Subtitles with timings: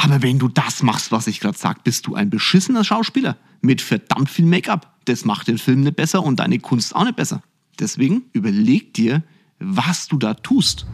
[0.00, 3.82] Aber wenn du das machst, was ich gerade sag, bist du ein beschissener Schauspieler mit
[3.82, 4.94] verdammt viel Make-up.
[5.06, 7.42] Das macht den Film nicht besser und deine Kunst auch nicht besser.
[7.80, 9.24] Deswegen überleg dir,
[9.58, 10.86] was du da tust.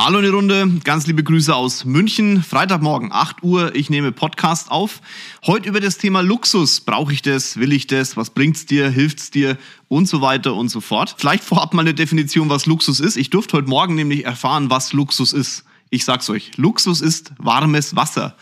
[0.00, 2.44] Hallo in die Runde, ganz liebe Grüße aus München.
[2.44, 5.00] Freitagmorgen, 8 Uhr, ich nehme Podcast auf.
[5.44, 6.80] Heute über das Thema Luxus.
[6.80, 7.56] Brauche ich das?
[7.56, 8.16] Will ich das?
[8.16, 8.90] Was bringt's dir?
[8.90, 9.58] Hilft's dir?
[9.88, 11.16] Und so weiter und so fort.
[11.18, 13.16] Vielleicht vorab mal eine Definition, was Luxus ist.
[13.16, 15.64] Ich durfte heute Morgen nämlich erfahren, was Luxus ist.
[15.90, 18.36] Ich sag's euch, Luxus ist warmes Wasser.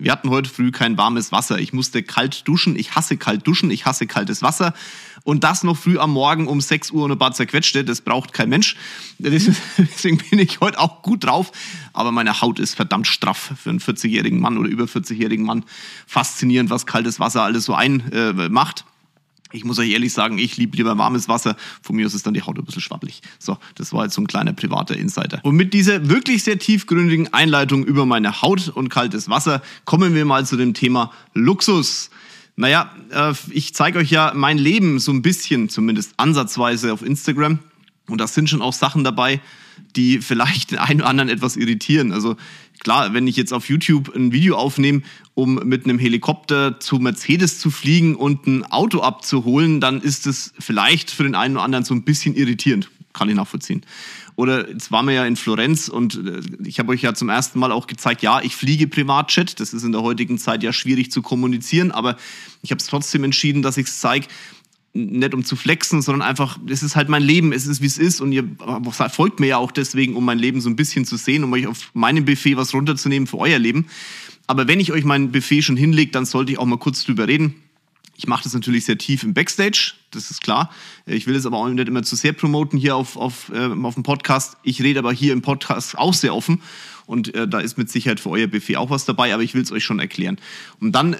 [0.00, 1.58] Wir hatten heute früh kein warmes Wasser.
[1.58, 2.76] Ich musste kalt duschen.
[2.76, 3.72] Ich hasse kalt duschen.
[3.72, 4.72] Ich hasse kaltes Wasser.
[5.24, 7.84] Und das noch früh am Morgen um 6 Uhr und ein paar zerquetschte.
[7.84, 8.76] Das braucht kein Mensch.
[9.18, 11.50] Deswegen bin ich heute auch gut drauf.
[11.92, 15.64] Aber meine Haut ist verdammt straff für einen 40-jährigen Mann oder über 40-jährigen Mann.
[16.06, 18.80] Faszinierend, was kaltes Wasser alles so einmacht.
[18.80, 18.97] Äh,
[19.52, 21.56] ich muss euch ehrlich sagen, ich liebe lieber warmes Wasser.
[21.82, 23.22] Von mir aus ist dann die Haut ein bisschen schwabbelig.
[23.38, 25.40] So, das war jetzt so ein kleiner privater Insider.
[25.42, 30.24] Und mit dieser wirklich sehr tiefgründigen Einleitung über meine Haut und kaltes Wasser kommen wir
[30.24, 32.10] mal zu dem Thema Luxus.
[32.56, 37.60] Naja, äh, ich zeige euch ja mein Leben so ein bisschen, zumindest ansatzweise auf Instagram.
[38.08, 39.40] Und da sind schon auch Sachen dabei,
[39.96, 42.12] die vielleicht den einen oder anderen etwas irritieren.
[42.12, 42.36] Also
[42.80, 45.02] klar, wenn ich jetzt auf YouTube ein Video aufnehme,
[45.34, 50.52] um mit einem Helikopter zu Mercedes zu fliegen und ein Auto abzuholen, dann ist es
[50.58, 52.90] vielleicht für den einen oder anderen so ein bisschen irritierend.
[53.12, 53.82] Kann ich nachvollziehen.
[54.36, 57.58] Oder jetzt waren wir ja in Florenz und äh, ich habe euch ja zum ersten
[57.58, 59.58] Mal auch gezeigt, ja, ich fliege Privatjet.
[59.58, 62.16] Das ist in der heutigen Zeit ja schwierig zu kommunizieren, aber
[62.62, 64.28] ich habe es trotzdem entschieden, dass ich es zeige
[64.94, 67.98] nicht um zu flexen, sondern einfach, es ist halt mein Leben, es ist wie es
[67.98, 68.48] ist und ihr
[69.10, 71.66] folgt mir ja auch deswegen, um mein Leben so ein bisschen zu sehen, um euch
[71.66, 73.86] auf meinem Buffet was runterzunehmen für euer Leben.
[74.46, 77.28] Aber wenn ich euch mein Buffet schon hinlege, dann sollte ich auch mal kurz drüber
[77.28, 77.54] reden.
[78.16, 80.70] Ich mache das natürlich sehr tief im Backstage, das ist klar.
[81.06, 83.94] Ich will es aber auch nicht immer zu sehr promoten hier auf, auf, äh, auf
[83.94, 84.56] dem Podcast.
[84.64, 86.60] Ich rede aber hier im Podcast auch sehr offen
[87.06, 89.62] und äh, da ist mit Sicherheit für euer Buffet auch was dabei, aber ich will
[89.62, 90.38] es euch schon erklären.
[90.80, 91.18] Und dann äh,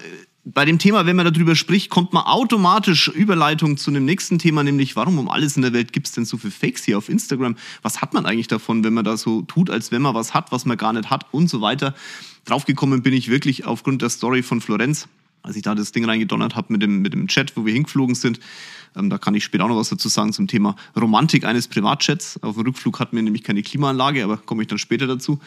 [0.54, 4.64] bei dem Thema, wenn man darüber spricht, kommt man automatisch Überleitung zu einem nächsten Thema,
[4.64, 7.10] nämlich warum um alles in der Welt gibt es denn so viele Fakes hier auf
[7.10, 7.56] Instagram?
[7.82, 10.50] Was hat man eigentlich davon, wenn man da so tut, als wenn man was hat,
[10.50, 11.94] was man gar nicht hat und so weiter?
[12.47, 15.06] Draufgekommen bin ich wirklich aufgrund der Story von Florenz,
[15.42, 18.14] als ich da das Ding reingedonnert habe mit dem, mit dem Chat, wo wir hingeflogen
[18.14, 18.41] sind.
[18.97, 22.42] Ähm, da kann ich später auch noch was dazu sagen zum Thema Romantik eines Privatjets.
[22.42, 25.41] Auf dem Rückflug hatten wir nämlich keine Klimaanlage, aber komme ich dann später dazu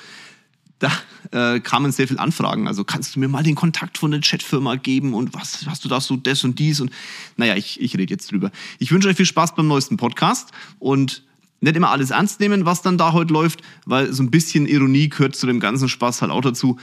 [0.82, 0.92] da
[1.32, 2.68] äh, kamen sehr viele Anfragen.
[2.68, 5.90] Also kannst du mir mal den Kontakt von der Chatfirma geben und was hast du
[5.90, 6.92] da so das und dies und
[7.38, 8.52] naja, ich, ich rede jetzt drüber.
[8.80, 11.24] Ich wünsche euch viel Spaß beim neuesten Podcast und
[11.60, 15.10] nicht immer alles ernst nehmen, was dann da heute läuft, weil so ein bisschen Ironie
[15.10, 16.80] gehört zu dem ganzen Spaß halt auch dazu.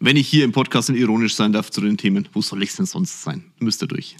[0.00, 2.86] Wenn ich hier im Podcast ironisch sein darf zu den Themen, wo soll ich denn
[2.86, 3.44] sonst sein?
[3.60, 4.16] Müsst ihr durch.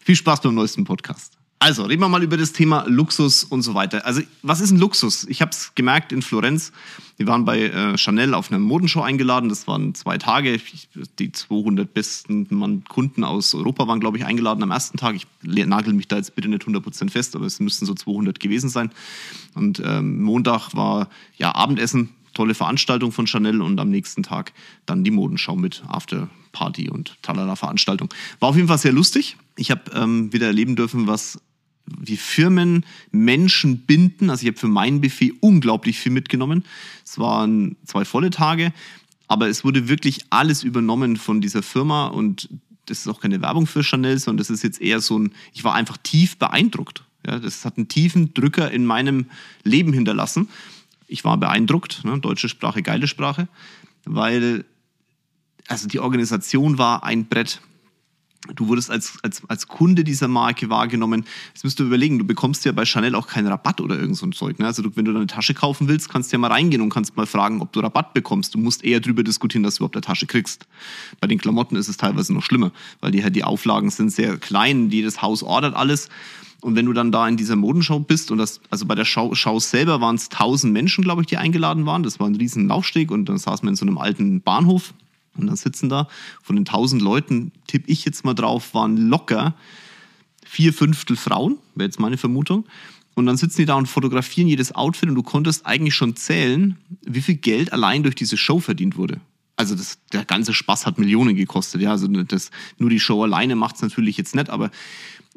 [0.00, 1.37] Viel Spaß beim neuesten Podcast.
[1.60, 4.06] Also, reden wir mal über das Thema Luxus und so weiter.
[4.06, 5.24] Also, was ist ein Luxus?
[5.28, 6.70] Ich habe es gemerkt in Florenz.
[7.16, 9.48] Wir waren bei äh, Chanel auf einer Modenshow eingeladen.
[9.48, 10.60] Das waren zwei Tage.
[11.18, 15.16] Die 200 besten Mann Kunden aus Europa waren, glaube ich, eingeladen am ersten Tag.
[15.16, 18.68] Ich nagel mich da jetzt bitte nicht 100% fest, aber es müssten so 200 gewesen
[18.68, 18.92] sein.
[19.54, 21.08] Und ähm, Montag war
[21.38, 24.52] ja Abendessen, tolle Veranstaltung von Chanel und am nächsten Tag
[24.86, 28.14] dann die Modenschau mit Afterparty und talala Veranstaltung.
[28.38, 29.36] War auf jeden Fall sehr lustig.
[29.56, 31.40] Ich habe ähm, wieder erleben dürfen, was
[32.00, 34.30] wie Firmen Menschen binden.
[34.30, 36.64] Also ich habe für mein Buffet unglaublich viel mitgenommen.
[37.04, 38.72] Es waren zwei volle Tage,
[39.26, 42.48] aber es wurde wirklich alles übernommen von dieser Firma und
[42.86, 45.64] das ist auch keine Werbung für Chanel, sondern das ist jetzt eher so ein, ich
[45.64, 47.04] war einfach tief beeindruckt.
[47.26, 49.26] Ja, das hat einen tiefen Drücker in meinem
[49.64, 50.48] Leben hinterlassen.
[51.06, 53.48] Ich war beeindruckt, ne, deutsche Sprache, geile Sprache,
[54.04, 54.64] weil
[55.68, 57.60] also die Organisation war ein Brett.
[58.54, 61.24] Du wurdest als, als, als Kunde dieser Marke wahrgenommen.
[61.52, 64.26] Jetzt müsst du überlegen, du bekommst ja bei Chanel auch keinen Rabatt oder irgend so
[64.26, 64.60] ein Zeug.
[64.60, 64.66] Ne?
[64.66, 67.16] Also du, wenn du eine Tasche kaufen willst, kannst du ja mal reingehen und kannst
[67.16, 68.54] mal fragen, ob du Rabatt bekommst.
[68.54, 70.66] Du musst eher darüber diskutieren, dass du überhaupt eine Tasche kriegst.
[71.20, 74.88] Bei den Klamotten ist es teilweise noch schlimmer, weil die, die Auflagen sind sehr klein,
[74.90, 76.08] jedes Haus ordert alles.
[76.60, 79.34] Und wenn du dann da in dieser Modenschau bist und das, also bei der Schau,
[79.34, 82.02] Schau selber waren es tausend Menschen, glaube ich, die eingeladen waren.
[82.04, 84.94] Das war ein riesen Laufsteg und dann saß man in so einem alten Bahnhof
[85.38, 86.08] und dann sitzen da
[86.42, 89.54] von den 1000 Leuten, tippe ich jetzt mal drauf, waren locker
[90.44, 92.64] vier Fünftel Frauen, wäre jetzt meine Vermutung.
[93.14, 96.78] Und dann sitzen die da und fotografieren jedes Outfit und du konntest eigentlich schon zählen,
[97.02, 99.20] wie viel Geld allein durch diese Show verdient wurde.
[99.56, 101.80] Also das, der ganze Spaß hat Millionen gekostet.
[101.80, 104.70] Ja, also das, nur die Show alleine macht es natürlich jetzt nicht, aber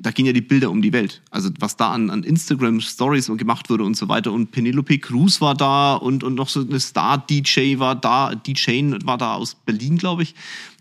[0.01, 1.21] da gehen ja die Bilder um die Welt.
[1.29, 4.31] Also was da an, an Instagram-Stories gemacht wurde und so weiter.
[4.31, 9.17] Und Penelope Cruz war da und, und noch so eine Star-DJ war da, DJ war
[9.17, 10.33] da aus Berlin, glaube ich.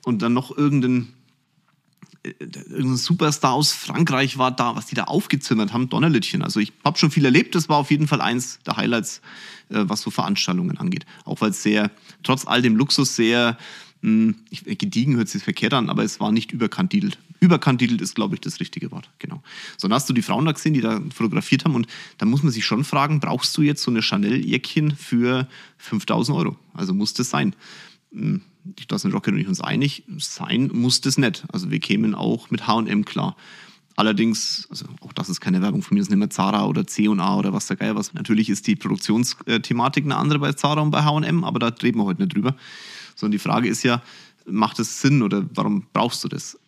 [0.04, 1.08] Und dann noch irgendein
[2.22, 6.42] äh, irgendein Superstar aus Frankreich war da, was die da aufgezimmert haben, Donnerlittchen.
[6.42, 9.20] Also ich habe schon viel erlebt, das war auf jeden Fall eins der Highlights,
[9.68, 11.04] äh, was so Veranstaltungen angeht.
[11.26, 11.90] Auch weil es sehr,
[12.22, 13.58] trotz all dem Luxus sehr,
[14.02, 17.18] hm, gediegen hört sich verkehrt an, aber es war nicht überkandidelt.
[17.40, 19.42] Überkandidelt ist, glaube ich, das richtige Wort, genau.
[19.76, 21.86] So, dann hast du die Frauen da gesehen, die da fotografiert haben und
[22.18, 25.46] da muss man sich schon fragen, brauchst du jetzt so eine Chanel-Jäckchen für
[25.78, 26.56] 5000 Euro?
[26.74, 27.54] Also muss das sein.
[28.12, 28.42] Hm,
[28.88, 31.44] da sind Rocket und ich uns einig, sein muss das nicht.
[31.52, 33.36] Also wir kämen auch mit H&M klar.
[33.96, 36.86] Allerdings, also auch das ist keine Werbung von mir, das ist nicht mehr Zara oder
[36.86, 38.14] C&A oder was der Geier was.
[38.14, 42.04] Natürlich ist die Produktionsthematik eine andere bei Zara und bei H&M, aber da reden wir
[42.04, 42.54] heute nicht drüber.
[43.20, 44.02] Sondern die Frage ist ja,
[44.46, 46.58] macht es Sinn oder warum brauchst du das?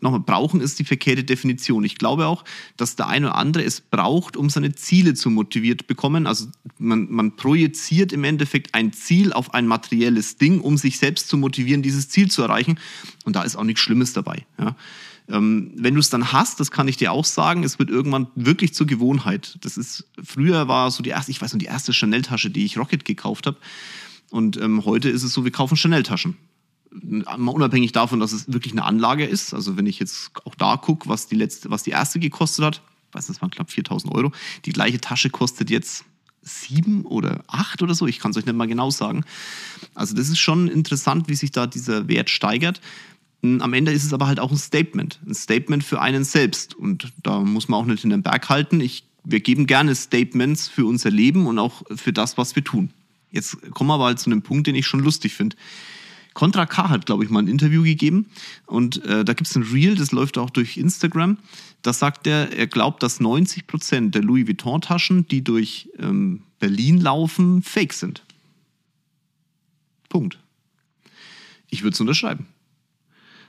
[0.00, 1.84] nochmal, brauchen ist die verkehrte Definition.
[1.84, 2.44] Ich glaube auch,
[2.76, 6.26] dass der eine oder andere es braucht, um seine Ziele zu motiviert bekommen.
[6.26, 6.46] Also
[6.78, 11.36] man, man projiziert im Endeffekt ein Ziel auf ein materielles Ding, um sich selbst zu
[11.36, 12.78] motivieren, dieses Ziel zu erreichen.
[13.24, 14.46] Und da ist auch nichts Schlimmes dabei.
[14.58, 14.76] Ja.
[15.28, 18.28] Ähm, wenn du es dann hast, das kann ich dir auch sagen, es wird irgendwann
[18.34, 19.58] wirklich zur Gewohnheit.
[19.60, 22.78] Das ist, früher war so die erste, ich weiß noch, die erste Chanel-Tasche, die ich
[22.78, 23.58] Rocket gekauft habe.
[24.30, 26.36] Und ähm, heute ist es so, wir kaufen Chanel-Taschen
[26.92, 29.54] mal unabhängig davon, dass es wirklich eine Anlage ist.
[29.54, 33.14] Also wenn ich jetzt auch da gucke, was die was die erste gekostet hat, ich
[33.14, 34.32] weiß, das waren knapp 4000 Euro.
[34.64, 36.04] Die gleiche Tasche kostet jetzt
[36.42, 38.06] sieben oder acht oder so.
[38.06, 39.24] Ich kann es euch nicht mal genau sagen.
[39.94, 42.80] Also das ist schon interessant, wie sich da dieser Wert steigert.
[43.42, 45.20] Hm, am Ende ist es aber halt auch ein Statement.
[45.26, 46.74] Ein Statement für einen selbst.
[46.74, 48.80] Und da muss man auch nicht in den Berg halten.
[48.80, 52.90] Ich, wir geben gerne Statements für unser Leben und auch für das, was wir tun.
[53.30, 55.56] Jetzt kommen wir aber halt zu einem Punkt, den ich schon lustig finde.
[56.34, 58.26] Contra K hat, glaube ich, mal ein Interview gegeben
[58.66, 61.38] und äh, da gibt es ein Reel, das läuft auch durch Instagram.
[61.82, 67.00] Da sagt er, er glaubt, dass 90 Prozent der Louis Vuitton-Taschen, die durch ähm, Berlin
[67.00, 68.22] laufen, fake sind.
[70.08, 70.38] Punkt.
[71.68, 72.46] Ich würde es unterschreiben.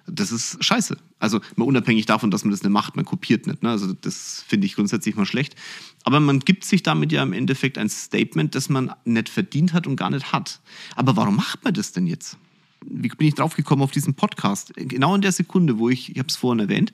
[0.08, 0.98] Das ist scheiße.
[1.20, 3.64] Also mal unabhängig davon, dass man das nicht macht, man kopiert nicht.
[3.64, 3.70] Ne?
[3.70, 5.56] Also das finde ich grundsätzlich mal schlecht.
[6.04, 9.88] Aber man gibt sich damit ja im Endeffekt ein Statement, das man nicht verdient hat
[9.88, 10.60] und gar nicht hat.
[10.96, 12.38] Aber warum macht man das denn jetzt?
[12.86, 14.74] wie bin ich drauf gekommen auf diesen Podcast?
[14.76, 16.92] Genau in der Sekunde, wo ich, ich habe es vorhin erwähnt,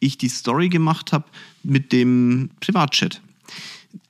[0.00, 1.24] ich die Story gemacht habe
[1.62, 3.20] mit dem Privatchat.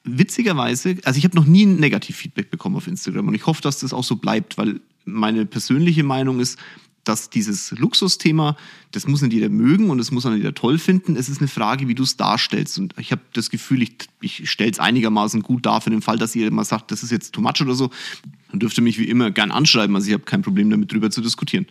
[0.05, 3.81] Witzigerweise, also ich habe noch nie ein Negativfeedback bekommen auf Instagram und ich hoffe, dass
[3.81, 6.59] das auch so bleibt, weil meine persönliche Meinung ist,
[7.05, 8.57] dass dieses Luxusthema,
[8.93, 11.17] das muss nicht jeder mögen und das muss auch nicht jeder toll finden.
[11.17, 12.79] Es ist eine Frage, wie du es darstellst.
[12.79, 16.19] Und ich habe das Gefühl, ich, ich stelle es einigermaßen gut dar für den Fall,
[16.19, 17.91] dass ihr mal sagt, das ist jetzt too much oder so.
[18.51, 19.97] Dann dürft ihr mich wie immer gern anschreiben.
[19.97, 21.67] Also ich habe kein Problem damit, drüber zu diskutieren.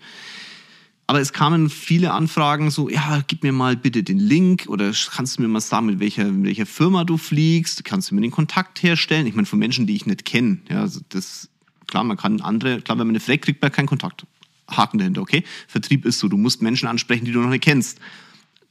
[1.07, 5.37] Aber es kamen viele Anfragen so, ja, gib mir mal bitte den Link oder kannst
[5.37, 7.83] du mir mal sagen, mit welcher, mit welcher Firma du fliegst?
[7.83, 9.27] Kannst du mir den Kontakt herstellen?
[9.27, 10.59] Ich meine, von Menschen, die ich nicht kenne.
[10.69, 11.49] Ja, also das,
[11.87, 14.25] klar, man kann andere, klar, wenn man eine fragt, kriegt man keinen Kontakt.
[14.71, 15.43] Haken dahinter, okay?
[15.67, 17.99] Vertrieb ist so, du musst Menschen ansprechen, die du noch nicht kennst.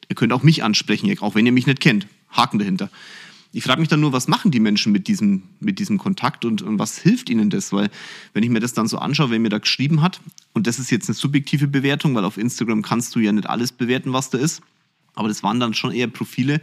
[0.09, 2.07] Ihr könnt auch mich ansprechen, auch wenn ihr mich nicht kennt.
[2.31, 2.91] Haken dahinter.
[3.53, 6.63] Ich frage mich dann nur, was machen die Menschen mit diesem, mit diesem Kontakt und,
[6.63, 7.73] und was hilft ihnen das?
[7.73, 7.91] Weil,
[8.33, 10.21] wenn ich mir das dann so anschaue, wer mir da geschrieben hat,
[10.53, 13.73] und das ist jetzt eine subjektive Bewertung, weil auf Instagram kannst du ja nicht alles
[13.73, 14.63] bewerten, was da ist.
[15.15, 16.61] Aber das waren dann schon eher Profile,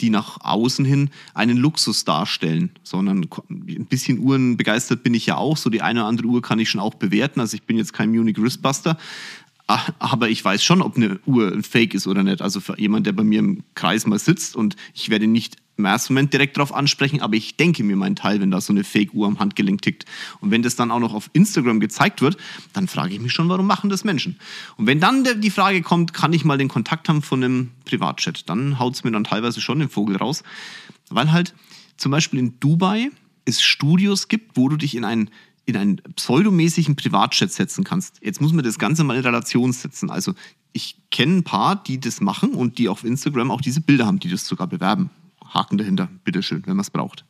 [0.00, 5.36] die nach außen hin einen Luxus darstellen, sondern ein bisschen Uhren begeistert bin ich ja
[5.36, 5.56] auch.
[5.56, 7.40] So die eine oder andere Uhr kann ich schon auch bewerten.
[7.40, 8.98] Also ich bin jetzt kein Munich Wristbuster,
[9.66, 12.42] aber ich weiß schon, ob eine Uhr ein Fake ist oder nicht.
[12.42, 15.84] Also für jemand, der bei mir im Kreis mal sitzt und ich werde nicht im
[15.84, 18.84] ersten Moment direkt darauf ansprechen, aber ich denke mir meinen Teil, wenn da so eine
[18.84, 20.04] Fake-Uhr am Handgelenk tickt.
[20.40, 22.36] Und wenn das dann auch noch auf Instagram gezeigt wird,
[22.72, 24.38] dann frage ich mich schon, warum machen das Menschen?
[24.76, 28.48] Und wenn dann die Frage kommt, kann ich mal den Kontakt haben von einem Privatchat,
[28.48, 30.42] dann haut es mir dann teilweise schon den Vogel raus.
[31.10, 31.54] Weil halt
[31.96, 33.10] zum Beispiel in Dubai
[33.44, 35.30] es Studios gibt, wo du dich in einen
[35.66, 38.20] in einen pseudomäßigen Privatchat setzen kannst.
[38.22, 40.10] Jetzt muss man das Ganze mal in Relation setzen.
[40.10, 40.32] Also
[40.72, 44.20] ich kenne ein paar, die das machen und die auf Instagram auch diese Bilder haben,
[44.20, 45.10] die das sogar bewerben.
[45.50, 47.24] Haken dahinter, bitteschön, wenn man es braucht.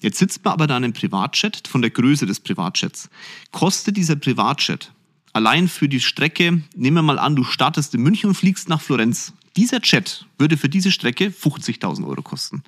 [0.00, 3.10] Jetzt sitzt man aber da in einem Privatchat von der Größe des Privatchats.
[3.50, 4.92] Kostet dieser Privatchat
[5.32, 8.80] allein für die Strecke, nehmen wir mal an, du startest in München und fliegst nach
[8.80, 9.32] Florenz.
[9.56, 12.62] Dieser Chat würde für diese Strecke 50.000 Euro kosten.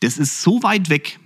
[0.00, 1.18] Das ist so weit weg.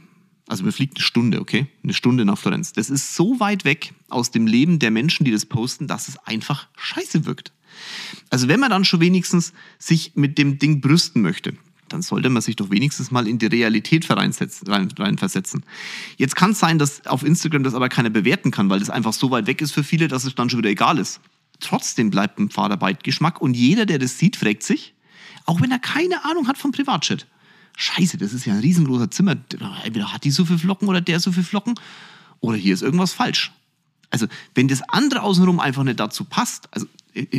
[0.49, 1.67] Also man fliegt eine Stunde, okay?
[1.83, 2.73] Eine Stunde nach Florenz.
[2.73, 6.19] Das ist so weit weg aus dem Leben der Menschen, die das posten, dass es
[6.19, 7.53] einfach scheiße wirkt.
[8.31, 11.55] Also wenn man dann schon wenigstens sich mit dem Ding brüsten möchte,
[11.89, 15.65] dann sollte man sich doch wenigstens mal in die Realität reinversetzen.
[16.17, 19.13] Jetzt kann es sein, dass auf Instagram das aber keiner bewerten kann, weil das einfach
[19.13, 21.21] so weit weg ist für viele, dass es dann schon wieder egal ist.
[21.61, 24.95] Trotzdem bleibt ein Fahrerbeitgeschmack und jeder, der das sieht, fragt sich,
[25.47, 27.27] auch wenn er keine Ahnung hat vom Privatchat,
[27.77, 29.37] Scheiße, das ist ja ein riesengroßer Zimmer.
[29.85, 31.75] Entweder hat die so viel Flocken oder der so viel Flocken
[32.41, 33.53] oder hier ist irgendwas falsch.
[34.11, 36.87] Also, wenn das andere außenrum einfach nicht dazu passt, also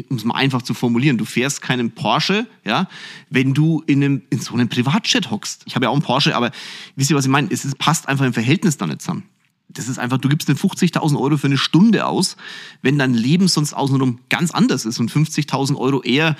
[0.10, 2.88] um es mal einfach zu formulieren, du fährst keinen Porsche, ja,
[3.29, 5.63] wenn du in, einem, in so einem Privatjet hockst.
[5.65, 6.51] Ich habe ja auch einen Porsche, aber
[6.96, 7.50] wisst ihr, was ich meine?
[7.51, 9.24] Es passt einfach im Verhältnis da nicht zusammen.
[9.69, 12.38] Das ist einfach, du gibst den 50.000 Euro für eine Stunde aus,
[12.81, 16.38] wenn dein Leben sonst außenrum ganz anders ist und 50.000 Euro eher,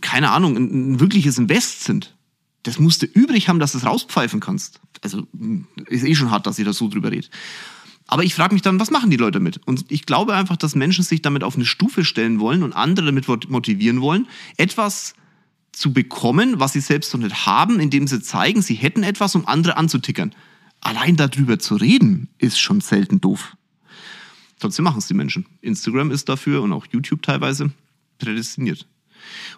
[0.00, 2.16] keine Ahnung, ein, wirkliches Invest sind.
[2.62, 4.80] Das musst du übrig haben, dass du es rauspfeifen kannst.
[5.02, 5.26] Also
[5.86, 7.28] ist eh schon hart, dass ich da so drüber rede.
[8.08, 9.60] Aber ich frage mich dann, was machen die Leute damit?
[9.66, 13.06] Und ich glaube einfach, dass Menschen sich damit auf eine Stufe stellen wollen und andere
[13.06, 15.14] damit motivieren wollen, etwas
[15.72, 19.46] zu bekommen, was sie selbst noch nicht haben, indem sie zeigen, sie hätten etwas, um
[19.46, 20.34] andere anzutickern.
[20.80, 23.56] Allein darüber zu reden, ist schon selten doof.
[24.58, 25.46] Trotzdem machen es die Menschen.
[25.60, 27.70] Instagram ist dafür und auch YouTube teilweise
[28.18, 28.86] prädestiniert.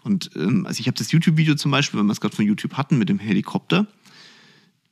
[0.02, 2.74] Und ähm, also ich habe das YouTube-Video zum Beispiel, wenn wir es gerade von YouTube
[2.74, 3.86] hatten mit dem Helikopter,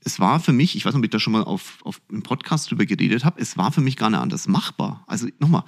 [0.05, 2.23] es war für mich, ich weiß nicht, ob ich da schon mal auf, auf im
[2.23, 5.05] Podcast drüber geredet habe, es war für mich gar nicht anders machbar.
[5.07, 5.65] Also nochmal,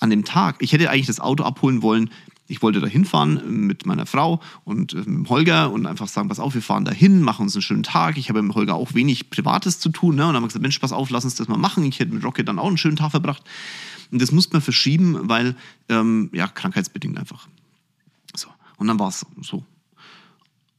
[0.00, 2.10] an dem Tag, ich hätte eigentlich das Auto abholen wollen,
[2.48, 6.38] ich wollte da hinfahren mit meiner Frau und äh, mit Holger und einfach sagen, pass
[6.38, 8.18] auf, wir fahren da hin, machen uns einen schönen Tag.
[8.18, 10.14] Ich habe mit Holger auch wenig Privates zu tun.
[10.14, 10.22] Ne?
[10.22, 11.84] Und dann haben wir gesagt, Mensch, pass auf, lass uns das mal machen.
[11.84, 13.42] Ich hätte mit Rocket dann auch einen schönen Tag verbracht.
[14.12, 15.56] Und das musste man verschieben, weil,
[15.88, 17.48] ähm, ja, krankheitsbedingt einfach.
[18.36, 18.48] So.
[18.76, 19.64] Und dann war es so.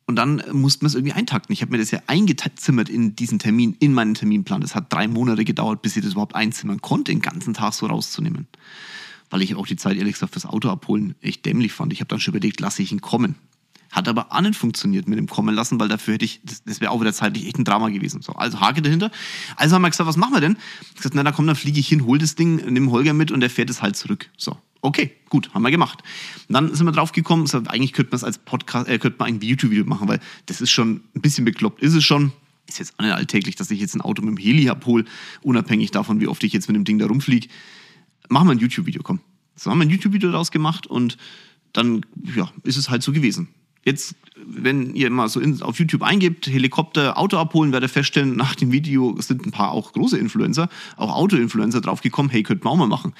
[0.07, 1.51] Und dann musste man es irgendwie eintakten.
[1.51, 4.61] Ich habe mir das ja eingezimmert in diesen Termin, in meinen Terminplan.
[4.61, 7.87] Das hat drei Monate gedauert, bis ich das überhaupt einzimmern konnte, den ganzen Tag so
[7.87, 8.47] rauszunehmen.
[9.29, 11.91] Weil ich auch die Zeit, ehrlich gesagt, fürs Auto abholen echt dämlich fand.
[11.91, 13.35] Ich habe dann schon überlegt, lasse ich ihn kommen.
[13.97, 16.81] Hat aber auch nicht funktioniert mit dem Kommen lassen, weil dafür hätte ich, das, das
[16.81, 18.21] wäre auch wieder zeitlich echt ein Drama gewesen.
[18.21, 19.09] So, also Hake dahinter.
[19.55, 20.55] Also haben wir gesagt, was machen wir denn?
[20.91, 23.31] Ich gesagt, na, da komm, dann fliege ich hin, hol das Ding, nimm Holger mit
[23.31, 24.29] und der fährt es halt zurück.
[24.37, 24.55] So.
[24.81, 26.03] Okay, gut, haben wir gemacht.
[26.47, 29.17] Und dann sind wir drauf gekommen, so, eigentlich könnte man es als Podcast, äh, könnte
[29.17, 32.33] man ein YouTube-Video machen, weil das ist schon ein bisschen bekloppt, ist es schon.
[32.67, 35.05] Ist jetzt auch nicht alltäglich, dass ich jetzt ein Auto mit dem Heli abhole,
[35.41, 37.47] unabhängig davon, wie oft ich jetzt mit dem Ding da rumfliege.
[38.29, 39.21] Machen wir ein YouTube-Video, komm.
[39.55, 41.17] So haben wir ein YouTube-Video daraus gemacht und
[41.73, 43.47] dann ja, ist es halt so gewesen.
[43.87, 48.35] Jetzt, wenn ihr mal so in, auf YouTube eingebt, Helikopter, Auto abholen, werdet ihr feststellen,
[48.35, 50.67] nach dem Video sind ein paar auch große Influencer,
[50.97, 53.13] auch Auto-Influencer draufgekommen, hey, könnten wir auch mal machen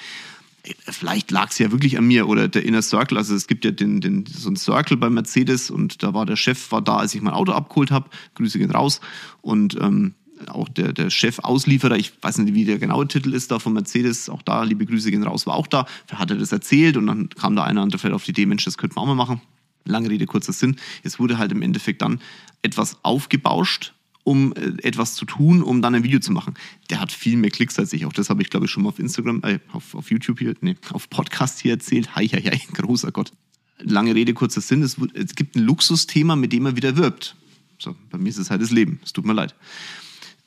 [0.89, 3.17] vielleicht lag es ja wirklich an mir oder der Inner Circle.
[3.17, 6.35] Also es gibt ja den, den, so einen Circle bei Mercedes und da war der
[6.35, 8.09] Chef war da, als ich mein Auto abgeholt habe.
[8.35, 8.99] Grüße gehen raus.
[9.41, 10.15] Und ähm,
[10.47, 14.29] auch der, der Chef-Auslieferer, ich weiß nicht, wie der genaue Titel ist da von Mercedes,
[14.29, 15.85] auch da, liebe Grüße gehen raus, war auch da.
[16.11, 18.65] Hat er das erzählt und dann kam da einer andere vielleicht auf die Idee, Mensch,
[18.65, 19.41] das könnte man auch mal machen.
[19.87, 20.75] Lange Rede, kurzer Sinn.
[21.03, 22.19] Es wurde halt im Endeffekt dann
[22.61, 23.93] etwas aufgebauscht
[24.27, 26.55] um äh, etwas zu tun, um dann ein Video zu machen.
[26.89, 28.05] Der hat viel mehr Klicks als ich.
[28.05, 30.53] Auch das habe ich, glaube ich, schon mal auf Instagram, äh, auf, auf YouTube hier,
[30.59, 32.13] nee, auf Podcast hier erzählt.
[32.13, 33.31] Hei, hei, hei, großer Gott.
[33.79, 34.83] Lange Rede, kurzer Sinn.
[34.83, 37.37] Es, es gibt ein Luxusthema, mit dem er wieder wirbt.
[37.79, 38.99] So, bei mir ist es halt das Leben.
[39.01, 39.55] Es tut mir leid.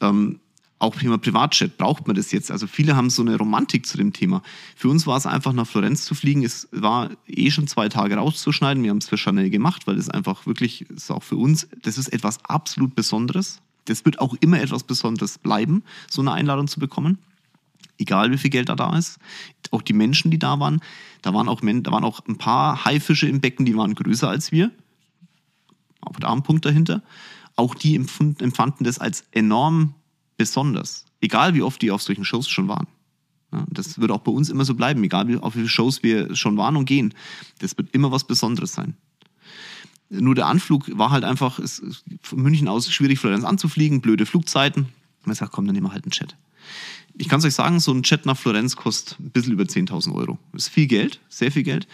[0.02, 0.40] Ähm,
[0.80, 2.50] auch Thema Privatchat, braucht man das jetzt?
[2.50, 4.42] Also viele haben so eine Romantik zu dem Thema.
[4.75, 6.42] Für uns war es einfach nach Florenz zu fliegen.
[6.42, 8.82] Es war eh schon zwei Tage rauszuschneiden.
[8.82, 11.99] Wir haben es für Chanel gemacht, weil es einfach wirklich, ist auch für uns, das
[11.99, 13.60] ist etwas absolut Besonderes
[13.90, 17.18] das wird auch immer etwas Besonderes bleiben, so eine Einladung zu bekommen.
[17.99, 19.18] Egal wie viel Geld da da ist.
[19.72, 20.80] Auch die Menschen, die da waren,
[21.22, 24.52] da waren auch, da waren auch ein paar Haifische im Becken, die waren größer als
[24.52, 24.70] wir.
[26.00, 27.02] Aber der Armpunkt dahinter.
[27.56, 29.94] Auch die empfanden das als enorm
[30.40, 31.04] besonders.
[31.20, 32.87] Egal wie oft die auf solchen Shows schon waren.
[33.52, 36.02] Ja, das wird auch bei uns immer so bleiben, egal wie, auf wie viele Shows
[36.02, 37.12] wir schon waren und gehen.
[37.59, 38.97] Das wird immer was Besonderes sein.
[40.09, 41.82] Nur der Anflug war halt einfach, es,
[42.23, 44.87] von München aus schwierig, Florenz anzufliegen, blöde Flugzeiten.
[45.26, 46.38] Ich sage, komm, dann nehmen wir halt einen Chat.
[47.18, 50.14] Ich kann es euch sagen, so ein Chat nach Florenz kostet ein bisschen über 10.000
[50.14, 50.38] Euro.
[50.52, 51.87] Das ist viel Geld, sehr viel Geld.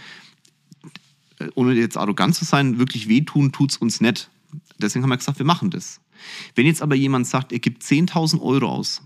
[1.41, 4.31] Äh, ohne jetzt arrogant zu sein, wirklich wehtun tut es uns nicht.
[4.79, 6.01] Deswegen haben wir gesagt, wir machen das.
[6.55, 9.03] Wenn jetzt aber jemand sagt, er gibt 10.000 Euro aus,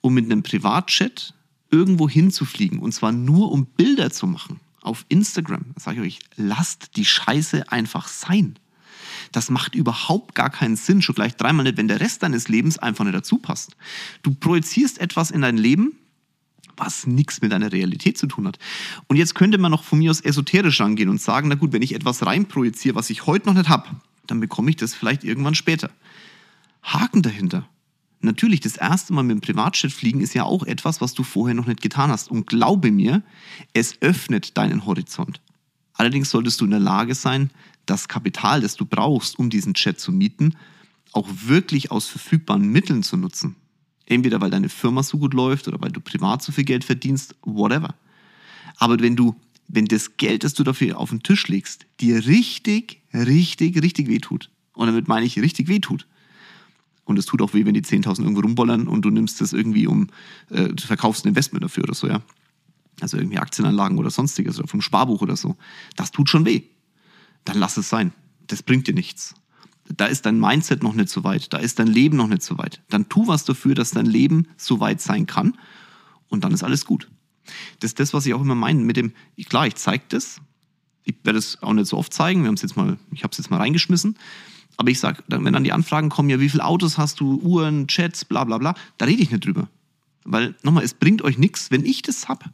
[0.00, 1.34] um mit einem Privatchat
[1.70, 6.96] irgendwo hinzufliegen, und zwar nur um Bilder zu machen, auf Instagram, sage ich euch, lasst
[6.96, 8.58] die Scheiße einfach sein.
[9.32, 12.78] Das macht überhaupt gar keinen Sinn, schon gleich dreimal nicht, wenn der Rest deines Lebens
[12.78, 13.76] einfach nicht dazu passt.
[14.22, 15.92] Du projizierst etwas in dein Leben,
[16.76, 18.58] was nichts mit deiner Realität zu tun hat.
[19.06, 21.82] Und jetzt könnte man noch von mir aus esoterisch rangehen und sagen, na gut, wenn
[21.82, 23.88] ich etwas reinprojiziere, was ich heute noch nicht habe,
[24.26, 25.90] dann bekomme ich das vielleicht irgendwann später.
[26.84, 27.68] Haken dahinter.
[28.20, 31.54] Natürlich, das erste Mal mit dem Privatjet fliegen ist ja auch etwas, was du vorher
[31.54, 32.30] noch nicht getan hast.
[32.30, 33.22] Und glaube mir,
[33.72, 35.40] es öffnet deinen Horizont.
[35.94, 37.50] Allerdings solltest du in der Lage sein,
[37.86, 40.56] das Kapital, das du brauchst, um diesen Jet zu mieten,
[41.12, 43.56] auch wirklich aus verfügbaren Mitteln zu nutzen.
[44.06, 47.34] Entweder weil deine Firma so gut läuft oder weil du privat so viel Geld verdienst,
[47.42, 47.94] whatever.
[48.76, 49.36] Aber wenn du,
[49.68, 54.50] wenn das Geld, das du dafür auf den Tisch legst, dir richtig, richtig, richtig wehtut,
[54.72, 56.06] und damit meine ich richtig wehtut,
[57.04, 59.86] und es tut auch weh, wenn die 10.000 irgendwo rumbollern und du nimmst das irgendwie
[59.86, 60.08] um,
[60.50, 62.22] äh, du verkaufst ein Investment dafür oder so, ja.
[63.00, 65.56] also irgendwie Aktienanlagen oder sonstiges oder vom Sparbuch oder so,
[65.96, 66.62] das tut schon weh.
[67.44, 68.12] Dann lass es sein.
[68.46, 69.34] Das bringt dir nichts.
[69.84, 72.56] Da ist dein Mindset noch nicht so weit, da ist dein Leben noch nicht so
[72.56, 72.82] weit.
[72.88, 75.58] Dann tu was dafür, dass dein Leben so weit sein kann
[76.28, 77.10] und dann ist alles gut.
[77.80, 79.12] Das ist das, was ich auch immer meine mit dem,
[79.46, 80.40] klar, ich zeige das,
[81.04, 83.32] ich werde es auch nicht so oft zeigen, wir haben es jetzt mal, ich habe
[83.32, 84.16] es jetzt mal reingeschmissen,
[84.76, 87.86] aber ich sage, wenn dann die Anfragen kommen, ja, wie viele Autos hast du, Uhren,
[87.86, 89.68] Chats, bla bla bla, da rede ich nicht drüber.
[90.24, 92.46] Weil, nochmal, es bringt euch nichts, wenn ich das habe.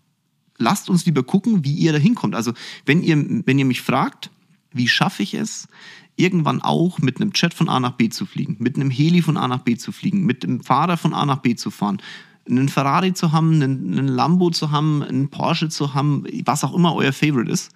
[0.58, 2.34] Lasst uns lieber gucken, wie ihr da hinkommt.
[2.34, 2.52] Also,
[2.84, 4.30] wenn ihr, wenn ihr mich fragt,
[4.72, 5.68] wie schaffe ich es,
[6.16, 9.36] irgendwann auch mit einem Chat von A nach B zu fliegen, mit einem Heli von
[9.36, 12.02] A nach B zu fliegen, mit dem Fahrer von A nach B zu fahren,
[12.48, 16.74] einen Ferrari zu haben, einen, einen Lambo zu haben, einen Porsche zu haben, was auch
[16.74, 17.72] immer euer Favorite ist,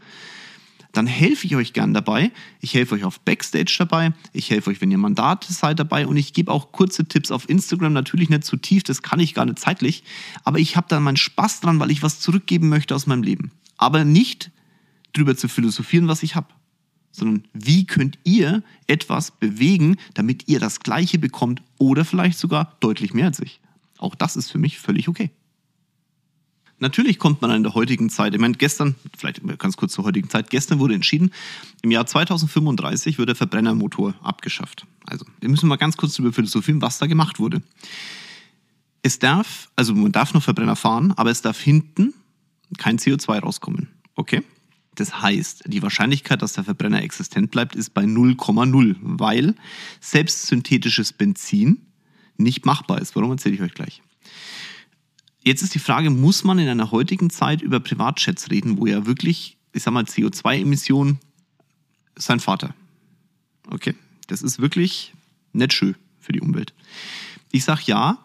[0.95, 2.31] dann helfe ich euch gern dabei.
[2.61, 4.13] Ich helfe euch auf Backstage dabei.
[4.33, 6.07] Ich helfe euch, wenn ihr Mandate seid, dabei.
[6.07, 7.93] Und ich gebe auch kurze Tipps auf Instagram.
[7.93, 10.05] Natürlich nicht zu tief, das kann ich gar nicht zeitlich.
[10.45, 13.51] Aber ich habe da meinen Spaß dran, weil ich was zurückgeben möchte aus meinem Leben.
[13.77, 14.53] Aber nicht
[15.13, 16.49] drüber zu philosophieren, was ich habe.
[17.11, 23.15] Sondern wie könnt ihr etwas bewegen, damit ihr das Gleiche bekommt oder vielleicht sogar deutlich
[23.15, 23.61] mehr als ich.
[23.99, 25.31] Auch das ist für mich völlig okay.
[26.81, 30.29] Natürlich kommt man in der heutigen Zeit, ich meine, gestern, vielleicht ganz kurz zur heutigen
[30.29, 31.31] Zeit, gestern wurde entschieden,
[31.83, 34.87] im Jahr 2035 wird der Verbrennermotor abgeschafft.
[35.07, 37.63] Also, wir müssen mal ganz kurz darüber philosophieren, was da gemacht wurde.
[39.03, 42.15] Es darf, also man darf noch Verbrenner fahren, aber es darf hinten
[42.79, 43.89] kein CO2 rauskommen.
[44.17, 44.43] Okay?
[44.95, 49.55] Das heißt, die Wahrscheinlichkeit, dass der Verbrenner existent bleibt, ist bei 0,0, weil
[50.01, 51.83] selbst synthetisches Benzin
[52.37, 53.15] nicht machbar ist.
[53.17, 54.03] Warum erzähle ich euch gleich.
[55.45, 59.05] Jetzt ist die Frage, muss man in einer heutigen Zeit über Privatjets reden, wo ja
[59.05, 61.19] wirklich, ich sag mal, CO2-Emissionen
[62.17, 62.75] sein Vater.
[63.71, 63.95] Okay,
[64.27, 65.13] das ist wirklich
[65.53, 66.73] nicht schön für die Umwelt.
[67.53, 68.19] Ich sage ja,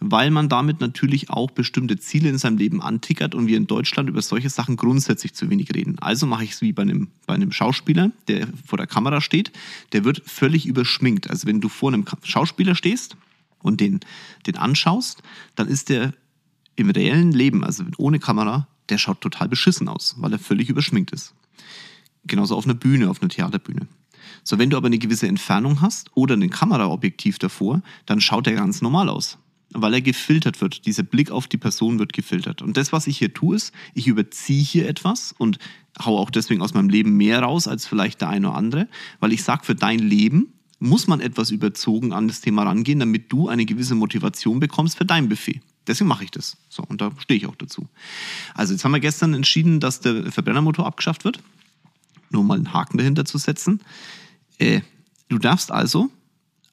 [0.00, 4.10] weil man damit natürlich auch bestimmte Ziele in seinem Leben antickert und wir in Deutschland
[4.10, 5.98] über solche Sachen grundsätzlich zu wenig reden.
[5.98, 9.50] Also mache ich es wie bei einem, bei einem Schauspieler, der vor der Kamera steht,
[9.92, 11.30] der wird völlig überschminkt.
[11.30, 13.16] Also wenn du vor einem Schauspieler stehst
[13.60, 14.00] und den,
[14.46, 15.22] den anschaust,
[15.54, 16.12] dann ist der
[16.76, 21.10] im reellen Leben, also ohne Kamera, der schaut total beschissen aus, weil er völlig überschminkt
[21.10, 21.34] ist.
[22.24, 23.86] Genauso auf einer Bühne, auf einer Theaterbühne.
[24.44, 28.54] So, wenn du aber eine gewisse Entfernung hast oder ein Kameraobjektiv davor, dann schaut er
[28.54, 29.38] ganz normal aus,
[29.72, 30.86] weil er gefiltert wird.
[30.86, 32.62] Dieser Blick auf die Person wird gefiltert.
[32.62, 35.58] Und das, was ich hier tue, ist, ich überziehe hier etwas und
[36.04, 38.88] haue auch deswegen aus meinem Leben mehr raus als vielleicht der eine oder andere,
[39.20, 43.32] weil ich sage, für dein Leben muss man etwas überzogen an das Thema rangehen, damit
[43.32, 45.60] du eine gewisse Motivation bekommst für dein Buffet.
[45.86, 46.56] Deswegen mache ich das.
[46.68, 47.88] So, und da stehe ich auch dazu.
[48.54, 51.40] Also, jetzt haben wir gestern entschieden, dass der Verbrennermotor abgeschafft wird.
[52.30, 53.80] Nur mal einen Haken dahinter zu setzen.
[54.58, 54.80] Äh,
[55.28, 56.10] du darfst also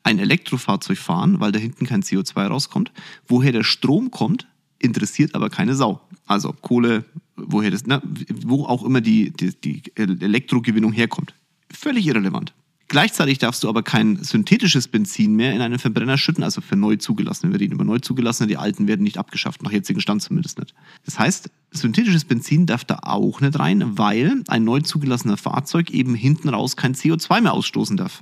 [0.03, 2.91] ein Elektrofahrzeug fahren, weil da hinten kein CO2 rauskommt.
[3.27, 4.47] Woher der Strom kommt,
[4.79, 6.01] interessiert aber keine Sau.
[6.25, 11.33] Also Kohle, woher das, na, wo auch immer die, die, die Elektrogewinnung herkommt.
[11.71, 12.53] Völlig irrelevant.
[12.93, 16.95] Gleichzeitig darfst du aber kein synthetisches Benzin mehr in einen Verbrenner schütten, also für neu
[16.97, 17.51] zugelassene.
[17.51, 20.75] Wir reden über neu zugelassene, die alten werden nicht abgeschafft, nach jetzigem Stand zumindest nicht.
[21.03, 26.13] Das heißt, synthetisches Benzin darf da auch nicht rein, weil ein neu zugelassener Fahrzeug eben
[26.13, 28.21] hinten raus kein CO2 mehr ausstoßen darf.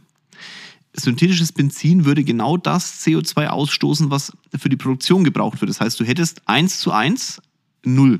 [0.93, 5.69] Synthetisches Benzin würde genau das CO2 ausstoßen, was für die Produktion gebraucht wird.
[5.69, 7.41] Das heißt, du hättest 1 zu 1
[7.83, 8.19] null.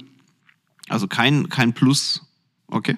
[0.90, 2.28] Also kein, kein Plus.
[2.68, 2.98] Okay?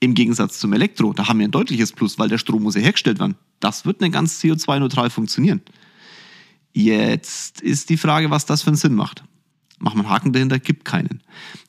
[0.00, 2.80] Im Gegensatz zum Elektro, da haben wir ein deutliches Plus, weil der Strom muss ja
[2.80, 3.34] hergestellt werden.
[3.60, 5.60] Das wird nicht ganz CO2-neutral funktionieren.
[6.72, 9.24] Jetzt ist die Frage, was das für einen Sinn macht.
[9.80, 10.58] Macht man Haken dahinter?
[10.58, 11.22] Gibt keinen.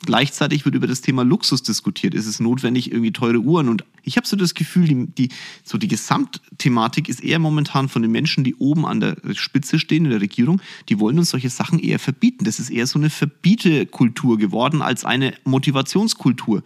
[0.03, 2.15] Gleichzeitig wird über das Thema Luxus diskutiert.
[2.15, 3.69] Ist es notwendig, irgendwie teure Uhren?
[3.69, 5.29] Und ich habe so das Gefühl, die, die,
[5.63, 10.05] so die Gesamtthematik ist eher momentan von den Menschen, die oben an der Spitze stehen
[10.05, 12.45] in der Regierung, die wollen uns solche Sachen eher verbieten.
[12.45, 16.63] Das ist eher so eine Verbietekultur geworden als eine Motivationskultur.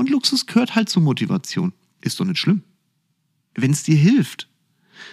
[0.00, 1.74] Und Luxus gehört halt zur Motivation.
[2.00, 2.62] Ist doch nicht schlimm.
[3.54, 4.48] Wenn es dir hilft.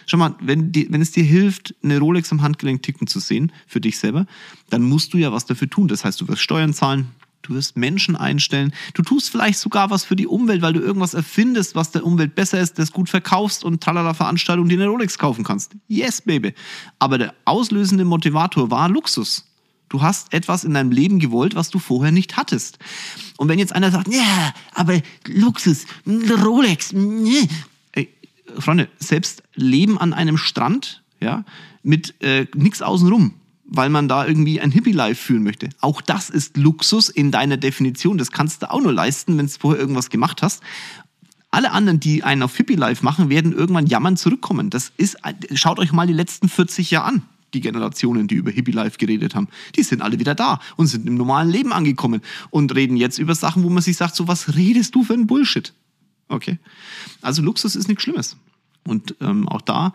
[0.06, 3.52] Schau mal, wenn, die, wenn es dir hilft, eine Rolex am Handgelenk ticken zu sehen,
[3.68, 4.26] für dich selber,
[4.70, 5.90] dann musst du ja was dafür tun.
[5.90, 7.10] Das heißt, du wirst Steuern zahlen,
[7.42, 11.14] du wirst Menschen einstellen, du tust vielleicht sogar was für die Umwelt, weil du irgendwas
[11.14, 15.18] erfindest, was der Umwelt besser ist, das gut verkaufst und tralala Veranstaltung dir eine Rolex
[15.18, 15.74] kaufen kannst.
[15.90, 16.54] Yes, Baby.
[16.98, 19.44] Aber der auslösende Motivator war Luxus.
[19.90, 22.78] Du hast etwas in deinem Leben gewollt, was du vorher nicht hattest.
[23.38, 27.48] Und wenn jetzt einer sagt, ja, aber Luxus, Rolex, nee.
[27.94, 28.10] Ey,
[28.60, 31.46] Freunde, selbst Leben an einem Strand, ja,
[31.84, 33.34] mit äh, nichts außenrum,
[33.66, 35.70] weil man da irgendwie ein Hippie-Life fühlen möchte.
[35.80, 38.18] Auch das ist Luxus in deiner Definition.
[38.18, 40.62] Das kannst du auch nur leisten, wenn du vorher irgendwas gemacht hast.
[41.50, 44.70] Alle anderen, die einen auf Hippie-Life machen, werden irgendwann jammern zurückkommen.
[44.70, 45.18] Das ist,
[45.54, 47.22] schaut euch mal die letzten 40 Jahre an
[47.58, 51.08] die Generationen, die über Hippie Life geredet haben, die sind alle wieder da und sind
[51.08, 54.56] im normalen Leben angekommen und reden jetzt über Sachen, wo man sich sagt, so was
[54.56, 55.74] redest du für ein Bullshit?
[56.28, 56.60] Okay.
[57.22, 58.38] Also Luxus ist nichts Schlimmes.
[58.86, 59.94] Und ähm, auch da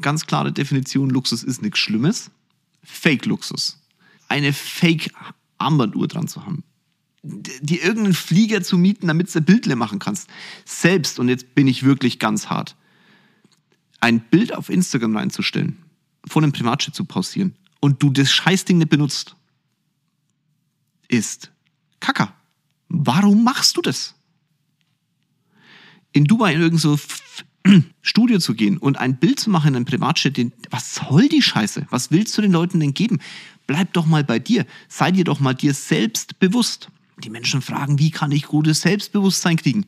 [0.00, 2.30] ganz klare Definition, Luxus ist nichts Schlimmes.
[2.82, 3.78] Fake-Luxus.
[4.28, 6.64] Eine Fake-Armbanduhr dran zu haben.
[7.22, 10.28] Dir irgendeinen Flieger zu mieten, damit du Bildle machen kannst.
[10.64, 12.74] Selbst, und jetzt bin ich wirklich ganz hart,
[14.00, 15.78] ein Bild auf Instagram reinzustellen,
[16.26, 19.36] vor einem Privatjet zu pausieren und du das Scheißding nicht benutzt,
[21.08, 21.50] ist
[22.00, 22.34] Kacker.
[22.88, 24.14] Warum machst du das?
[26.12, 26.98] In Dubai in irgendein so
[28.02, 31.42] Studio zu gehen und ein Bild zu machen in einem Privatjet, den, was soll die
[31.42, 31.86] Scheiße?
[31.90, 33.20] Was willst du den Leuten denn geben?
[33.66, 34.66] Bleib doch mal bei dir.
[34.88, 36.88] Sei dir doch mal dir selbst bewusst.
[37.22, 39.86] Die Menschen fragen, wie kann ich gutes Selbstbewusstsein kriegen?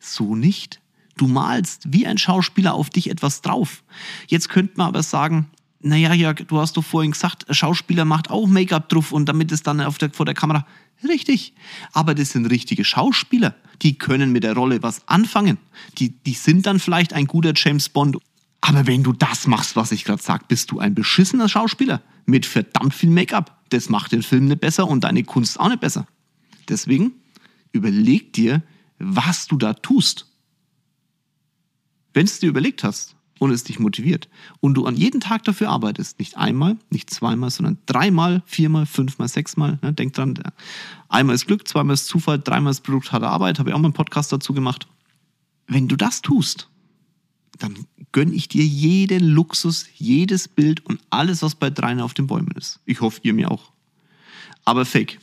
[0.00, 0.80] So nicht.
[1.16, 3.82] Du malst wie ein Schauspieler auf dich etwas drauf.
[4.28, 5.50] Jetzt könnte man aber sagen,
[5.82, 9.62] naja, ja, du hast doch vorhin gesagt, Schauspieler macht auch Make-up drauf und damit es
[9.62, 10.66] dann auf der, vor der Kamera.
[11.06, 11.54] Richtig.
[11.92, 13.56] Aber das sind richtige Schauspieler.
[13.82, 15.58] Die können mit der Rolle was anfangen.
[15.98, 18.18] Die, die sind dann vielleicht ein guter James Bond.
[18.60, 22.46] Aber wenn du das machst, was ich gerade sage, bist du ein beschissener Schauspieler mit
[22.46, 23.60] verdammt viel Make-up.
[23.70, 26.06] Das macht den Film nicht besser und deine Kunst auch nicht besser.
[26.68, 27.12] Deswegen
[27.72, 28.62] überleg dir,
[28.98, 30.28] was du da tust.
[32.14, 34.28] Wenn es dir überlegt hast und es dich motiviert
[34.60, 39.26] und du an jeden Tag dafür arbeitest, nicht einmal, nicht zweimal, sondern dreimal, viermal, fünfmal,
[39.26, 40.38] sechsmal, ne, denk dran,
[41.08, 43.88] einmal ist Glück, zweimal ist Zufall, dreimal ist Produkt harte Arbeit, habe ich auch mal
[43.88, 44.86] einen Podcast dazu gemacht.
[45.66, 46.68] Wenn du das tust,
[47.58, 52.28] dann gönne ich dir jeden Luxus, jedes Bild und alles, was bei dreien auf den
[52.28, 52.78] Bäumen ist.
[52.84, 53.72] Ich hoffe, ihr mir auch.
[54.64, 55.18] Aber Fake.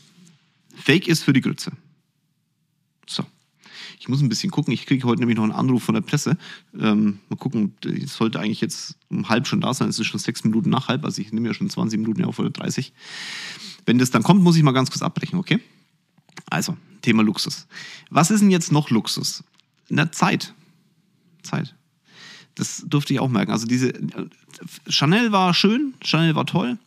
[0.75, 1.71] Fake ist für die Grütze.
[3.07, 3.23] So.
[3.99, 4.73] Ich muss ein bisschen gucken.
[4.73, 6.37] Ich kriege heute nämlich noch einen Anruf von der Presse.
[6.79, 9.89] Ähm, mal gucken, es sollte eigentlich jetzt um halb schon da sein.
[9.89, 11.03] Es ist schon sechs Minuten nach halb.
[11.03, 12.93] Also ich nehme ja schon 20 Minuten auf oder 30.
[13.85, 15.59] Wenn das dann kommt, muss ich mal ganz kurz abbrechen, okay?
[16.49, 17.67] Also, Thema Luxus.
[18.09, 19.43] Was ist denn jetzt noch Luxus?
[19.89, 20.53] Na, Zeit.
[21.43, 21.75] Zeit.
[22.55, 23.51] Das durfte ich auch merken.
[23.51, 23.93] Also diese
[24.87, 26.77] Chanel war schön, Chanel war toll.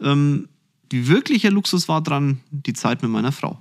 [0.00, 0.48] Ähm,
[0.90, 3.60] die wirkliche Luxus war dran die Zeit mit meiner Frau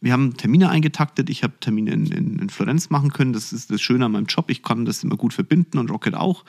[0.00, 1.28] wir haben Termine eingetaktet.
[1.28, 3.32] Ich habe Termine in, in, in, Florenz machen können.
[3.32, 4.50] Das ist das Schöne an meinem Job.
[4.50, 6.44] Ich kann das immer gut verbinden und Rocket auch.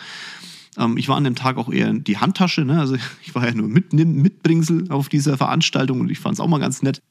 [0.78, 2.64] Ähm, ich war an dem Tag auch eher die Handtasche.
[2.64, 2.80] Ne?
[2.80, 6.48] Also ich war ja nur mit, Mitbringsel auf dieser Veranstaltung und ich fand es auch
[6.48, 7.02] mal ganz nett.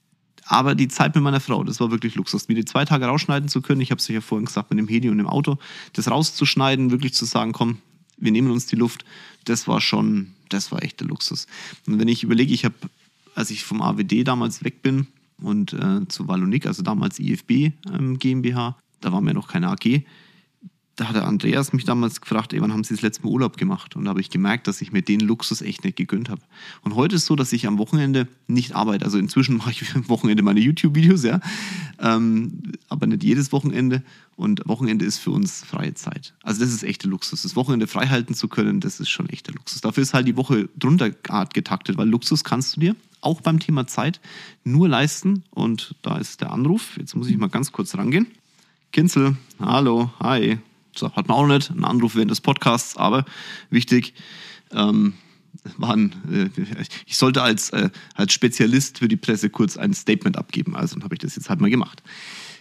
[0.46, 2.48] Aber die Zeit mit meiner Frau, das war wirklich Luxus.
[2.48, 3.80] Wieder zwei Tage rausschneiden zu können.
[3.82, 5.58] Ich habe es ja vorhin gesagt, mit dem Heli und dem Auto.
[5.92, 7.78] Das rauszuschneiden, wirklich zu sagen, komm,
[8.16, 9.04] wir nehmen uns die Luft.
[9.44, 11.46] Das war schon, das war echt der Luxus.
[11.86, 12.74] Und wenn ich überlege, ich habe,
[13.34, 15.06] als ich vom AWD damals weg bin,
[15.42, 20.04] und äh, zu Wallonik, also damals IFB ähm, GmbH, da war mir noch keine AG.
[20.96, 23.56] Da hat der Andreas mich damals gefragt, ey, wann haben Sie das letzte Mal Urlaub
[23.56, 23.96] gemacht?
[23.96, 26.42] Und da habe ich gemerkt, dass ich mir den Luxus echt nicht gegönnt habe.
[26.82, 29.06] Und heute ist es so, dass ich am Wochenende nicht arbeite.
[29.06, 31.40] Also inzwischen mache ich am Wochenende meine YouTube-Videos, ja.
[32.00, 34.02] Ähm, aber nicht jedes Wochenende.
[34.36, 36.34] Und Wochenende ist für uns freie Zeit.
[36.42, 37.42] Also das ist echter Luxus.
[37.42, 39.80] Das Wochenende frei halten zu können, das ist schon echter Luxus.
[39.80, 43.86] Dafür ist halt die Woche drunter getaktet, weil Luxus kannst du dir auch beim Thema
[43.86, 44.20] Zeit
[44.64, 45.44] nur leisten.
[45.50, 46.96] Und da ist der Anruf.
[46.96, 48.26] Jetzt muss ich mal ganz kurz rangehen.
[48.92, 50.58] Kinzel, hallo, hi.
[50.94, 53.24] So, hat man auch nicht, einen Anruf während des Podcasts, aber
[53.70, 54.14] wichtig,
[54.72, 55.14] ähm,
[55.76, 60.74] waren, äh, ich sollte als, äh, als Spezialist für die Presse kurz ein Statement abgeben.
[60.74, 62.02] Also habe ich das jetzt halt mal gemacht.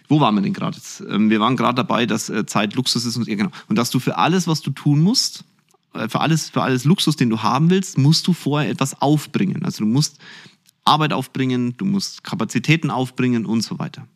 [0.08, 0.78] Wo waren wir denn gerade?
[1.08, 3.52] Ähm, wir waren gerade dabei, dass äh, Zeit Luxus ist und, genau.
[3.68, 5.44] und dass du für alles, was du tun musst,
[5.94, 9.66] für alles, für alles Luxus, den du haben willst, musst du vorher etwas aufbringen.
[9.66, 10.20] Also du musst
[10.86, 14.08] Arbeit aufbringen, du musst Kapazitäten aufbringen und so weiter.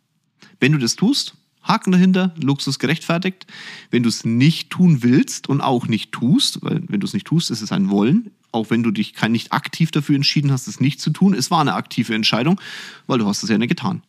[0.60, 3.48] Wenn du das tust, Haken dahinter, Luxus gerechtfertigt.
[3.90, 7.26] Wenn du es nicht tun willst und auch nicht tust, weil wenn du es nicht
[7.26, 10.82] tust, ist es ein Wollen, auch wenn du dich nicht aktiv dafür entschieden hast, es
[10.82, 12.60] nicht zu tun, es war eine aktive Entscheidung,
[13.08, 14.04] weil du hast es ja nicht getan.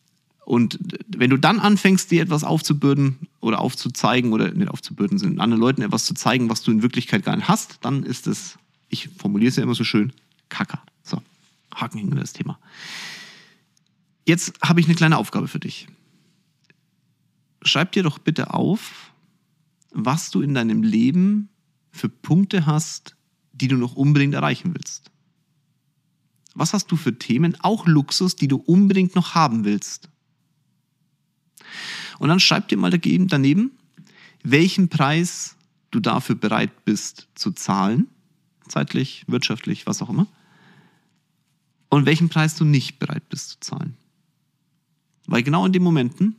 [0.45, 5.59] Und wenn du dann anfängst, dir etwas aufzubürden oder aufzuzeigen oder nicht aufzubürden, sind anderen
[5.59, 9.09] Leuten etwas zu zeigen, was du in Wirklichkeit gar nicht hast, dann ist es, ich
[9.17, 10.13] formuliere es ja immer so schön,
[10.49, 10.83] Kacker.
[11.01, 11.19] So,
[11.73, 12.59] Haken hinter das Thema.
[14.27, 15.87] Jetzt habe ich eine kleine Aufgabe für dich.
[17.63, 19.11] Schreib dir doch bitte auf,
[19.91, 21.49] was du in deinem Leben
[21.91, 23.15] für Punkte hast,
[23.51, 25.09] die du noch unbedingt erreichen willst.
[26.53, 30.09] Was hast du für Themen, auch Luxus, die du unbedingt noch haben willst?
[32.19, 33.71] Und dann schreib dir mal daneben,
[34.43, 35.55] welchen Preis
[35.91, 38.07] du dafür bereit bist zu zahlen,
[38.67, 40.27] zeitlich, wirtschaftlich, was auch immer,
[41.89, 43.95] und welchen Preis du nicht bereit bist zu zahlen.
[45.27, 46.35] Weil genau in den Momenten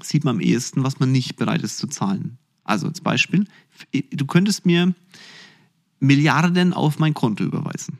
[0.00, 2.38] sieht man am ehesten, was man nicht bereit ist zu zahlen.
[2.64, 3.46] Also als Beispiel,
[4.10, 4.94] du könntest mir
[6.00, 7.98] Milliarden auf mein Konto überweisen.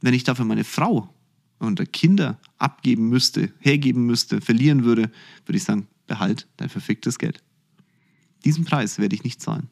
[0.00, 1.12] Wenn ich dafür meine Frau
[1.58, 5.10] und Kinder abgeben müsste, hergeben müsste, verlieren würde,
[5.44, 7.42] würde ich sagen, behalt dein verficktes Geld.
[8.44, 9.68] Diesen Preis werde ich nicht zahlen.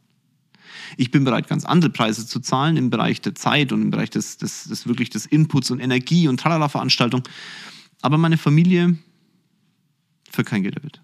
[0.96, 4.10] Ich bin bereit, ganz andere Preise zu zahlen im Bereich der Zeit und im Bereich
[4.10, 7.22] des, des, des wirklich des Inputs und Energie und Tralala-Veranstaltung.
[8.00, 8.96] Aber meine Familie
[10.30, 11.02] für kein Geld damit.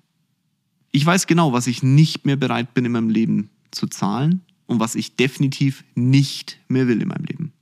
[0.90, 4.80] Ich weiß genau, was ich nicht mehr bereit bin in meinem Leben zu zahlen und
[4.80, 7.52] was ich definitiv nicht mehr will in meinem Leben.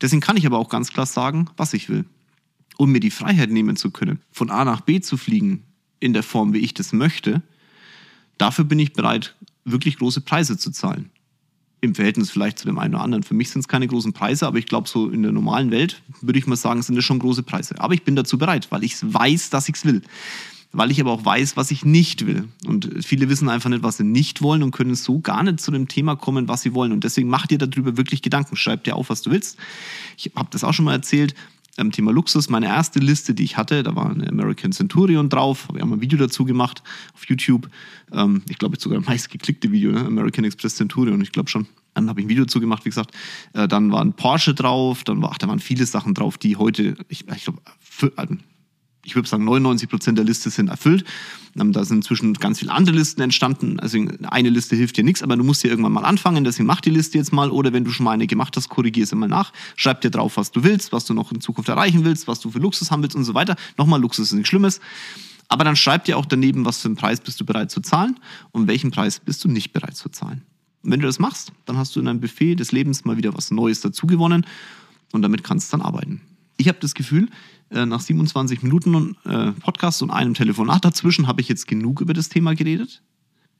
[0.00, 2.04] Deswegen kann ich aber auch ganz klar sagen, was ich will.
[2.76, 5.64] Um mir die Freiheit nehmen zu können, von A nach B zu fliegen,
[6.00, 7.42] in der Form, wie ich das möchte,
[8.38, 11.10] dafür bin ich bereit, wirklich große Preise zu zahlen.
[11.82, 13.22] Im Verhältnis vielleicht zu dem einen oder anderen.
[13.22, 16.02] Für mich sind es keine großen Preise, aber ich glaube, so in der normalen Welt
[16.20, 17.80] würde ich mal sagen, sind es schon große Preise.
[17.80, 20.02] Aber ich bin dazu bereit, weil ich weiß, dass ich es will.
[20.72, 22.48] Weil ich aber auch weiß, was ich nicht will.
[22.66, 25.70] Und viele wissen einfach nicht, was sie nicht wollen und können so gar nicht zu
[25.70, 26.92] dem Thema kommen, was sie wollen.
[26.92, 28.56] Und deswegen mach dir darüber wirklich Gedanken.
[28.56, 29.58] Schreib dir auf, was du willst.
[30.16, 31.34] Ich habe das auch schon mal erzählt
[31.78, 35.68] ähm, Thema Luxus, meine erste Liste, die ich hatte, da war eine American Centurion drauf.
[35.72, 36.82] Wir haben ein Video dazu gemacht
[37.14, 37.68] auf YouTube.
[38.12, 40.04] Ähm, ich glaube, sogar das meistgeklickte Video, ne?
[40.04, 41.66] American Express Centurion, ich glaube schon.
[41.94, 43.14] Dann habe ich ein Video dazu gemacht, wie gesagt.
[43.52, 46.56] Äh, dann war ein Porsche drauf, dann war, ach, da waren viele Sachen drauf, die
[46.56, 47.60] heute, ich, ich glaube,
[49.04, 51.04] ich würde sagen, 99 Prozent der Liste sind erfüllt.
[51.58, 53.80] Ähm, da sind inzwischen ganz viele andere Listen entstanden.
[53.80, 56.44] Also eine Liste hilft dir nichts, aber du musst dir irgendwann mal anfangen.
[56.44, 57.50] Deswegen mach die Liste jetzt mal.
[57.50, 59.52] Oder wenn du schon mal eine gemacht hast, korrigier sie mal nach.
[59.76, 62.50] Schreib dir drauf, was du willst, was du noch in Zukunft erreichen willst, was du
[62.50, 63.56] für Luxus haben willst und so weiter.
[63.78, 64.80] Nochmal, Luxus ist nichts Schlimmes.
[65.48, 68.20] Aber dann schreib dir auch daneben, was für einen Preis bist du bereit zu zahlen
[68.52, 70.42] und welchen Preis bist du nicht bereit zu zahlen.
[70.82, 73.34] Und wenn du das machst, dann hast du in deinem Buffet des Lebens mal wieder
[73.34, 74.46] was Neues dazugewonnen
[75.12, 76.20] und damit kannst du dann arbeiten.
[76.60, 77.30] Ich habe das Gefühl,
[77.70, 82.12] äh, nach 27 Minuten äh, Podcast und einem Telefonat dazwischen habe ich jetzt genug über
[82.12, 83.00] das Thema geredet.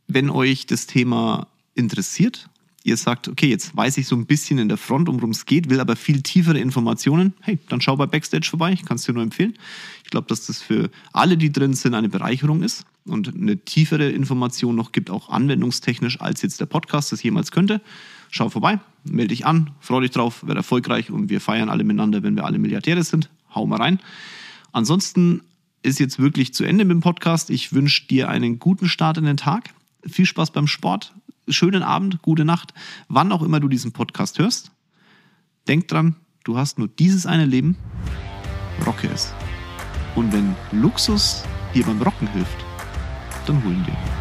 [0.06, 2.50] Wenn euch das Thema interessiert,
[2.84, 5.70] ihr sagt, okay, jetzt weiß ich so ein bisschen in der Front, worum es geht,
[5.70, 9.14] will aber viel tiefere Informationen, hey, dann schau bei Backstage vorbei, ich kann es dir
[9.14, 9.54] nur empfehlen.
[10.04, 14.10] Ich glaube, dass das für alle, die drin sind, eine Bereicherung ist und eine tiefere
[14.10, 17.80] Information noch gibt, auch anwendungstechnisch, als jetzt der Podcast das jemals könnte.
[18.30, 22.22] Schau vorbei, melde dich an, freu dich drauf, werde erfolgreich und wir feiern alle miteinander,
[22.22, 24.00] wenn wir alle Milliardäre sind hau mal rein.
[24.72, 25.42] Ansonsten
[25.82, 27.50] ist jetzt wirklich zu Ende mit dem Podcast.
[27.50, 29.70] Ich wünsche dir einen guten Start in den Tag.
[30.06, 31.14] Viel Spaß beim Sport.
[31.48, 32.74] Schönen Abend, gute Nacht.
[33.08, 34.70] Wann auch immer du diesen Podcast hörst.
[35.68, 37.76] Denk dran, du hast nur dieses eine Leben.
[38.86, 39.32] Rocke es.
[40.14, 41.42] Und wenn Luxus
[41.74, 42.64] dir beim Rocken hilft,
[43.46, 44.19] dann hol ihn dir.